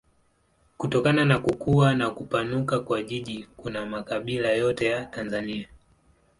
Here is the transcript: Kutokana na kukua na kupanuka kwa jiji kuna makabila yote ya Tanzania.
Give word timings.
Kutokana 0.77 1.25
na 1.25 1.39
kukua 1.39 1.93
na 1.93 2.09
kupanuka 2.09 2.79
kwa 2.79 3.03
jiji 3.03 3.47
kuna 3.57 3.85
makabila 3.85 4.49
yote 4.51 4.85
ya 4.85 5.05
Tanzania. 5.05 5.67